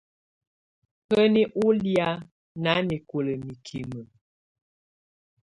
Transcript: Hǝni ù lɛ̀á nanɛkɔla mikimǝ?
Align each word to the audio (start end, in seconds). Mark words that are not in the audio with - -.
Hǝni 1.07 1.41
ù 1.63 1.67
lɛ̀á 1.83 2.09
nanɛkɔla 2.63 3.33
mikimǝ? 3.45 4.01